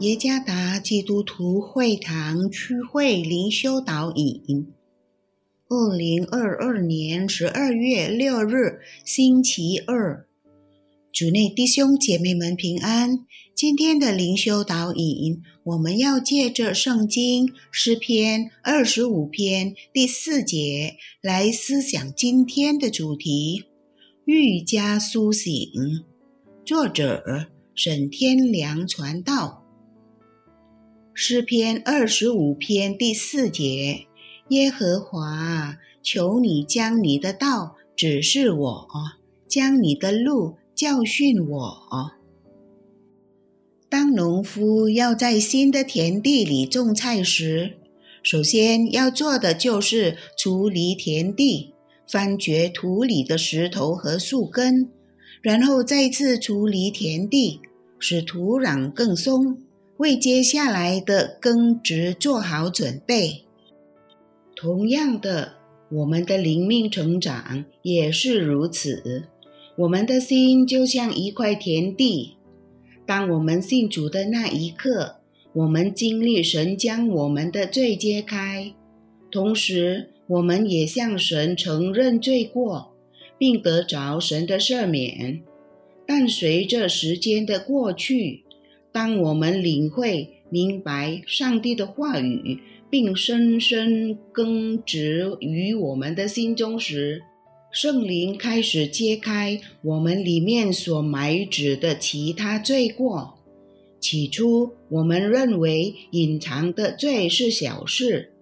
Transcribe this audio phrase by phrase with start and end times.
[0.00, 4.66] 耶加达基督徒会堂区会灵修导引，
[5.68, 10.26] 二零二二年十二月六日星期二，
[11.12, 13.26] 主内弟兄姐妹们平安。
[13.54, 23.64] 今天的灵修导引，我们要借着圣经诗篇二十五篇第四节来思想今天的主题：
[24.24, 25.70] 愈加苏醒。
[26.64, 29.59] 作者沈天良传道。
[31.22, 34.06] 诗篇二十五篇第四节：
[34.48, 38.88] 耶和华，求你将你的道指示我，
[39.46, 42.12] 将你的路教训我。
[43.90, 47.74] 当农夫要在新的田地里种菜时，
[48.22, 51.74] 首先要做的就是处理田地，
[52.08, 54.88] 翻掘土里的石头和树根，
[55.42, 57.60] 然后再次处理田地，
[57.98, 59.58] 使土壤更松。
[60.00, 63.42] 为接下来的耕植做好准备。
[64.56, 65.56] 同样的，
[65.90, 69.24] 我们的灵命成长也是如此。
[69.76, 72.36] 我们的心就像一块田地，
[73.04, 75.16] 当我们信主的那一刻，
[75.52, 78.72] 我们经历神将我们的罪揭开，
[79.30, 82.94] 同时我们也向神承认罪过，
[83.36, 85.42] 并得着神的赦免。
[86.06, 88.44] 但随着时间的过去，
[88.92, 92.58] 当我们领会、明白上帝的话语，
[92.90, 97.22] 并深深根植于我们的心中时，
[97.70, 103.34] 圣灵开始揭开我们里面所埋植的其他罪过。
[104.00, 108.32] 起初，我们认为隐藏的罪是小事，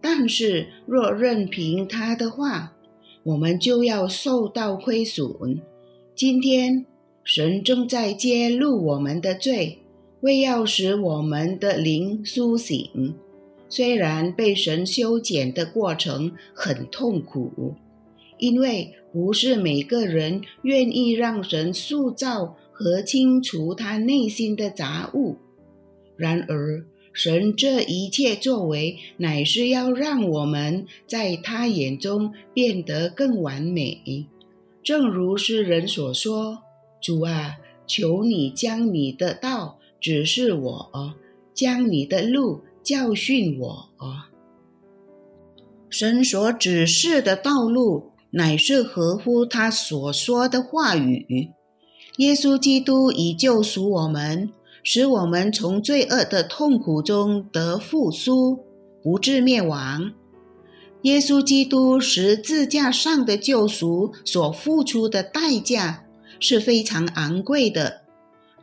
[0.00, 2.72] 但是若任凭他的话，
[3.22, 5.60] 我们就要受到亏损。
[6.16, 6.86] 今天，
[7.22, 9.78] 神正在揭露我们的罪。
[10.22, 13.14] 为要使我们的灵苏醒，
[13.68, 17.74] 虽然被神修剪的过程很痛苦，
[18.38, 25.38] 因为不是每个人愿意让神塑造和清除他内心的杂物。
[26.16, 34.26] 然而，神这一切作为，乃是要让我们在他眼中变得更完美。
[34.84, 36.60] 正如诗人所说
[37.02, 37.56] ：“主啊，
[37.88, 41.14] 求你将你的道。”指示我，
[41.54, 43.88] 将你的路教训我。
[45.88, 51.52] 神所指示的道路，乃是合乎他所说的话语。
[52.16, 54.50] 耶稣基督已救赎我们，
[54.82, 58.58] 使我们从罪恶的痛苦中得复苏，
[59.04, 60.12] 不致灭亡。
[61.02, 66.04] 耶稣基督十字架上的救赎所付出的代价
[66.40, 68.01] 是非常昂贵的。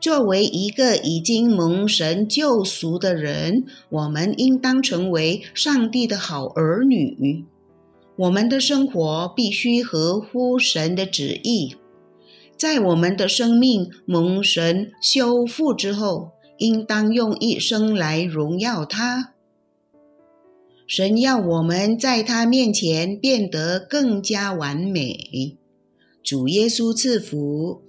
[0.00, 7.44] 作为一个已经蒙神救赎的人，我们应当成为上帝的好儿女。
[8.16, 11.76] 我们的生活必须合乎神的旨意。
[12.56, 19.34] 在我们的生命蒙神修复之后，应当用一生来荣耀他。
[20.86, 25.56] 神要我们在他面前变得更加完美。
[26.22, 27.82] 主耶稣赐福。